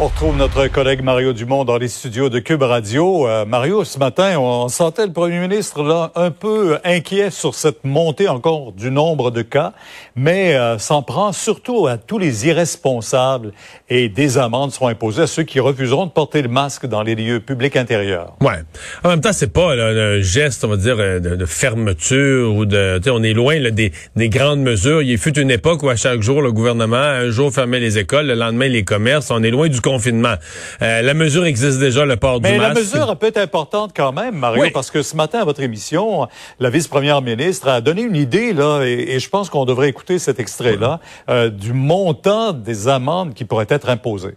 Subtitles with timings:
[0.00, 3.26] On retrouve notre collègue Mario Dumont dans les studios de Cube Radio.
[3.26, 7.82] Euh, Mario, ce matin, on sentait le premier ministre là un peu inquiet sur cette
[7.82, 9.72] montée encore du nombre de cas,
[10.14, 13.50] mais euh, s'en prend surtout à tous les irresponsables
[13.88, 17.16] et des amendes seront imposées à ceux qui refuseront de porter le masque dans les
[17.16, 18.36] lieux publics intérieurs.
[18.40, 18.62] Ouais.
[19.02, 22.66] En même temps, c'est pas là, un geste, on va dire, euh, de, fermeture ou
[22.66, 25.02] de, on est loin là, des grandes mesures.
[25.02, 28.28] Il fut une époque où à chaque jour le gouvernement, un jour fermait les écoles,
[28.28, 29.32] le lendemain les commerces.
[29.32, 30.34] On est loin du confinement.
[30.82, 32.80] Euh, la mesure existe déjà, le port Mais du la masque.
[32.80, 34.70] mesure peut être importante quand même, Mario, Oui.
[34.70, 38.82] parce que ce matin à votre émission, la vice-première ministre a donné une idée là,
[38.84, 43.44] et, et je pense qu'on devrait écouter cet extrait-là euh, du montant des amendes qui
[43.44, 44.36] pourraient être imposées.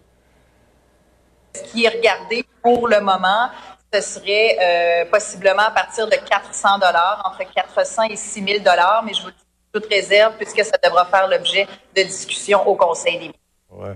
[1.53, 3.49] Ce qui est regardé pour le moment,
[3.93, 9.03] ce serait euh, possiblement à partir de 400 dollars, entre 400 et 6 000 dollars,
[9.05, 9.39] mais je vous le dis
[9.73, 13.39] toute réserve puisque ça devra faire l'objet de discussions au Conseil des ministres.
[13.71, 13.95] Ouais.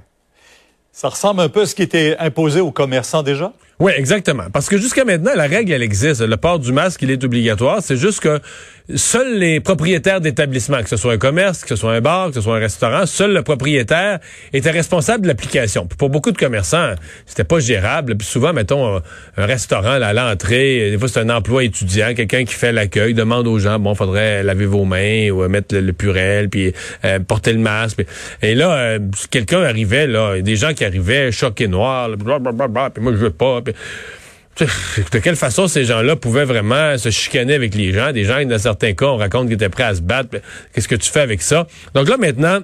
[0.96, 3.52] Ça ressemble un peu à ce qui était imposé aux commerçants déjà?
[3.80, 4.46] Oui, exactement.
[4.54, 6.22] Parce que jusqu'à maintenant, la règle, elle existe.
[6.22, 7.80] Le port du masque, il est obligatoire.
[7.82, 8.40] C'est juste que
[8.96, 12.36] seuls les propriétaires d'établissements, que ce soit un commerce, que ce soit un bar, que
[12.36, 14.20] ce soit un restaurant, seul le propriétaire
[14.54, 15.88] était responsable de l'application.
[15.88, 16.94] Puis Pour beaucoup de commerçants,
[17.26, 18.16] c'était pas gérable.
[18.16, 22.46] Puis souvent, mettons, un, restaurant là, à l'entrée, des fois c'est un emploi étudiant, quelqu'un
[22.46, 25.82] qui fait l'accueil, demande aux gens, bon, faudrait laver vos mains ou euh, mettre le,
[25.82, 26.74] le purel, puis
[27.04, 28.06] euh, porter le masque.
[28.42, 29.00] Et là, euh,
[29.32, 33.62] quelqu'un arrivait, là, des gens qui arrivaient choqués noirs, là, puis moi je veux pas.
[33.68, 38.12] De quelle façon ces gens-là pouvaient vraiment se chicaner avec les gens?
[38.12, 40.38] Des gens, dans certains cas, on raconte qu'ils étaient prêts à se battre.
[40.74, 41.68] Qu'est-ce que tu fais avec ça?
[41.94, 42.62] Donc là, maintenant,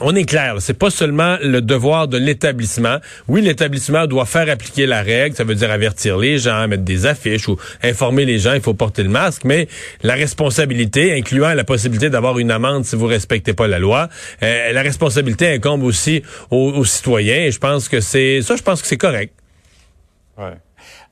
[0.00, 2.98] on est clair, c'est pas seulement le devoir de l'établissement.
[3.28, 7.06] Oui, l'établissement doit faire appliquer la règle, ça veut dire avertir les gens, mettre des
[7.06, 9.68] affiches ou informer les gens, il faut porter le masque, mais
[10.02, 14.08] la responsabilité, incluant la possibilité d'avoir une amende si vous respectez pas la loi,
[14.42, 18.62] euh, la responsabilité incombe aussi aux, aux citoyens et je pense que c'est ça, je
[18.62, 19.32] pense que c'est correct.
[20.36, 20.54] Ouais.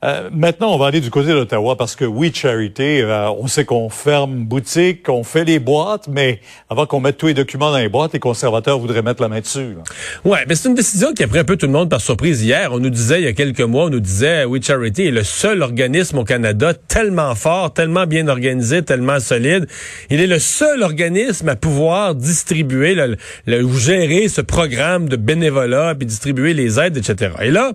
[0.03, 3.63] Euh, maintenant, on va aller du côté d'Ottawa parce que oui, Charity, euh, on sait
[3.65, 7.77] qu'on ferme boutique, qu'on fait les boîtes, mais avant qu'on mette tous les documents dans
[7.79, 9.75] les boîtes, les conservateurs voudraient mettre la main dessus.
[9.75, 9.83] là.
[10.29, 12.43] Ouais, mais c'est une décision qui a pris un peu tout le monde par surprise
[12.43, 12.71] hier.
[12.73, 15.23] On nous disait il y a quelques mois, on nous disait We Charity est le
[15.23, 19.67] seul organisme au Canada tellement fort, tellement bien organisé, tellement solide.
[20.11, 23.15] Il est le seul organisme à pouvoir distribuer, le,
[23.47, 27.31] le- ou gérer ce programme de bénévolat, puis distribuer les aides, etc.
[27.41, 27.71] Et là,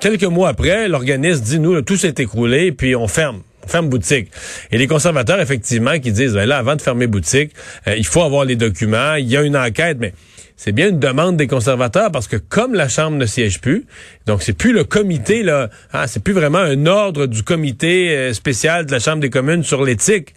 [0.00, 3.42] quelques mois après, l'organisme dit nous, là, tout s'est écroulé, puis on ferme.
[3.66, 4.30] Ferme boutique.
[4.70, 7.52] Et les conservateurs, effectivement, qui disent, ben là, avant de fermer boutique,
[7.88, 10.12] euh, il faut avoir les documents, il y a une enquête, mais
[10.56, 13.84] c'est bien une demande des conservateurs parce que comme la Chambre ne siège plus,
[14.26, 18.32] donc c'est plus le comité, là, hein, c'est plus vraiment un ordre du comité euh,
[18.32, 20.34] spécial de la Chambre des communes sur l'éthique.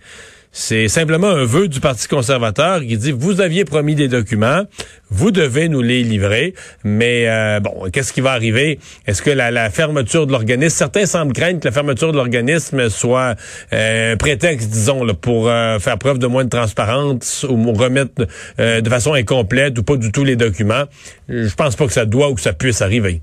[0.51, 4.63] C'est simplement un vœu du Parti conservateur qui dit vous aviez promis des documents,
[5.11, 8.79] vous devez nous les livrer, mais euh, bon, qu'est-ce qui va arriver?
[9.05, 13.35] Est-ce que la, fermeture de l'organisme, certains semblent craindre que la fermeture de l'organisme soit
[13.73, 18.25] euh, un prétexte, disons, là, pour euh, faire preuve de moins de transparence ou remettre
[18.57, 20.85] de façon incomplète ou pas du tout les documents.
[21.27, 23.21] Je pense pas que ça doit ou que ça puisse arriver.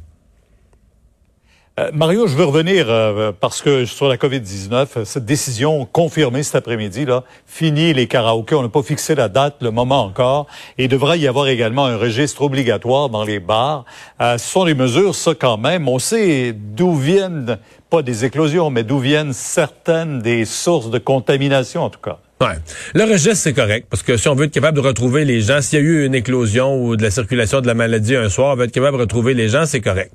[1.79, 6.43] Euh, Mario, je veux revenir euh, parce que sur la COVID-19, euh, cette décision confirmée
[6.43, 8.55] cet après-midi, là, fini les karaokés.
[8.55, 10.47] On n'a pas fixé la date, le moment encore.
[10.79, 13.85] Et il devrait y avoir également un registre obligatoire dans les bars.
[14.23, 15.87] Euh, ce sont des mesures, ça quand même.
[15.87, 17.59] On sait d'où viennent,
[17.91, 22.21] pas des éclosions, mais d'où viennent certaines des sources de contamination, en tout cas.
[22.39, 22.57] Ouais.
[22.95, 25.63] Le registre, c'est correct, parce que si on veut être capable de retrouver les gens,
[25.63, 28.53] s'il y a eu une éclosion ou de la circulation de la maladie un soir,
[28.53, 30.13] on veut être capable de retrouver les gens, c'est correct.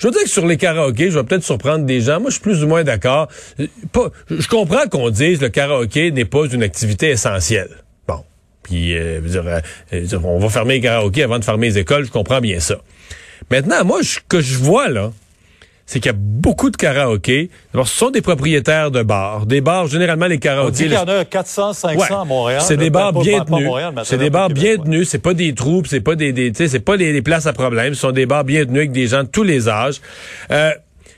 [0.00, 2.18] Je veux dire que sur les karaokés, je vais peut-être surprendre des gens.
[2.18, 3.28] Moi, je suis plus ou moins d'accord.
[3.60, 7.70] Je comprends qu'on dise le karaoké n'est pas une activité essentielle.
[8.08, 8.24] Bon.
[8.64, 9.20] Puis, euh,
[9.92, 12.58] euh, dire, on va fermer les karaokés avant de fermer les écoles, je comprends bien
[12.58, 12.78] ça.
[13.52, 15.12] Maintenant, moi, ce que je vois, là,
[15.92, 17.50] c'est qu'il y a beaucoup de karaokés.
[17.74, 19.44] Alors, ce sont des propriétaires de bars.
[19.44, 20.84] Des bars, généralement, les On dit karaokés...
[20.84, 22.10] qu'il y en a 400, 500 Ouais.
[22.10, 22.62] à Montréal.
[22.64, 23.68] C'est des bars bien tenus.
[24.04, 25.10] C'est des bars bien tenus.
[25.10, 27.92] C'est pas des troupes, c'est pas des, des c'est pas des, des places à problème.
[27.92, 30.00] Ce sont des bars bien tenus avec des gens de tous les âges.
[30.50, 30.70] Euh,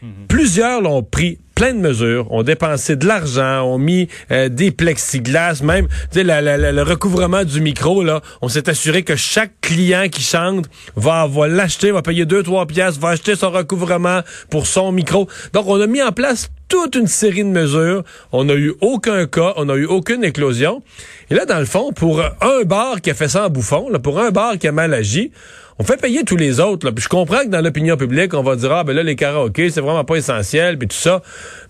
[0.03, 0.27] Mhm.
[0.29, 5.63] Plusieurs l'ont pris plein de mesures, ont dépensé de l'argent, ont mis euh, des plexiglas,
[5.63, 10.67] même la- le recouvrement du micro, là, on s'est assuré que chaque client qui chante
[10.95, 14.21] va, l'acheter, va payer 2-3 piastres, va acheter son recouvrement
[14.51, 15.27] pour son micro.
[15.55, 18.05] Donc, on a mis en place toute une série de mesures.
[18.33, 20.83] On n'a eu aucun cas, on n'a eu aucune éclosion.
[21.31, 24.21] Et là, dans le fond, pour un bar qui a fait ça en bouffon, pour
[24.21, 25.31] un bar qui a mal agi,
[25.79, 26.87] on fait payer tous les autres.
[26.87, 26.93] Là.
[26.93, 29.71] Puis je comprends que dans l'opinion publique, on va dire ah ben là les karaokés
[29.71, 31.21] c'est vraiment pas essentiel puis tout ça.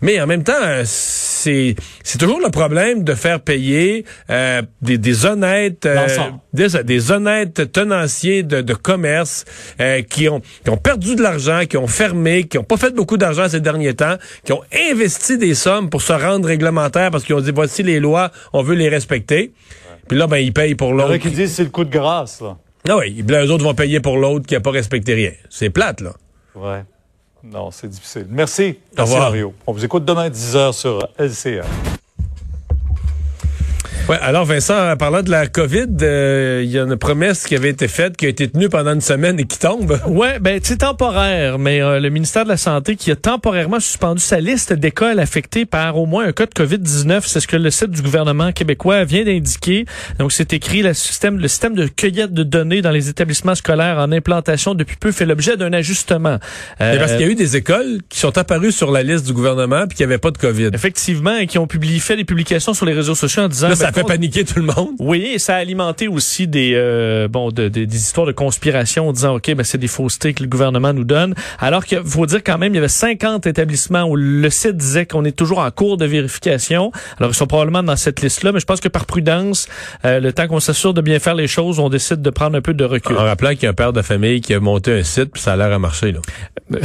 [0.02, 4.98] Mais en même temps, euh, c'est c'est toujours le problème de faire payer euh, des,
[4.98, 6.06] des honnêtes euh,
[6.52, 9.44] des, des honnêtes tenanciers de, de commerce
[9.80, 12.94] euh, qui ont qui ont perdu de l'argent, qui ont fermé, qui ont pas fait
[12.94, 17.24] beaucoup d'argent ces derniers temps, qui ont investi des sommes pour se rendre réglementaires parce
[17.24, 19.52] qu'ils ont dit voici les lois, on veut les respecter.
[20.08, 21.12] Puis là ben ils payent pour Il y en l'autre.
[21.12, 22.56] a qui disent c'est le coup de grâce, là.
[22.86, 25.32] Ah oui, eux autres vont payer pour l'autre qui a pas respecté rien.
[25.48, 26.12] C'est plate, là.
[26.54, 26.84] Ouais.
[27.42, 28.26] Non, c'est difficile.
[28.28, 28.62] Merci.
[28.62, 29.30] Au Merci, revoir.
[29.30, 29.54] Mario.
[29.66, 31.64] On vous écoute demain à 10h sur LCA.
[34.06, 37.56] Ouais, alors Vincent, en parlant de la COVID, euh, il y a une promesse qui
[37.56, 39.98] avait été faite, qui a été tenue pendant une semaine et qui tombe.
[40.06, 44.20] Ouais, ben c'est temporaire, mais euh, le ministère de la Santé qui a temporairement suspendu
[44.20, 47.70] sa liste d'écoles affectées par au moins un cas de COVID-19, c'est ce que le
[47.70, 49.86] site du gouvernement québécois vient d'indiquer.
[50.18, 53.96] Donc c'est écrit le système le système de cueillette de données dans les établissements scolaires
[53.98, 56.38] en implantation depuis peu fait l'objet d'un ajustement.
[56.78, 59.26] Mais Euh, parce qu'il y a eu des écoles qui sont apparues sur la liste
[59.26, 60.70] du gouvernement puis qui n'avaient pas de COVID.
[60.74, 63.74] effectivement et qui ont publié fait des publications sur les réseaux sociaux en disant Là,
[63.74, 64.90] ben, ça fait con- paniquer tout le monde.
[64.98, 69.08] Oui, et ça a alimenté aussi des euh, bon de- de- des histoires de conspiration
[69.08, 72.26] en disant ok ben c'est des faussetés que le gouvernement nous donne alors qu'il faut
[72.26, 75.58] dire quand même il y avait 50 établissements où le site disait qu'on est toujours
[75.60, 76.92] en cours de vérification.
[77.18, 79.68] Alors ils sont probablement dans cette liste là mais je pense que par prudence
[80.04, 82.60] euh, le temps qu'on s'assure de bien faire les choses, on décide de prendre un
[82.62, 83.16] peu de recul.
[83.16, 85.40] En rappelant qu'il y a un père de famille qui a monté un site puis
[85.42, 86.20] ça a l'air à marcher, là.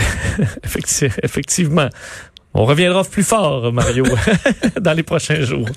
[0.64, 1.90] Effecti- Effectivement.
[2.54, 4.04] On reviendra plus fort Mario
[4.82, 5.68] dans les prochains jours.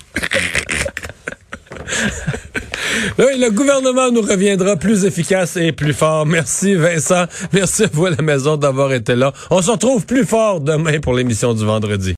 [3.17, 6.25] Oui, le gouvernement nous reviendra plus efficace et plus fort.
[6.25, 7.25] Merci Vincent.
[7.51, 9.33] Merci à vous à la maison d'avoir été là.
[9.49, 12.11] On se retrouve plus fort demain pour l'émission du vendredi.